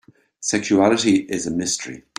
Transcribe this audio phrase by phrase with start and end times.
[0.39, 2.05] Sexuality is a mystery.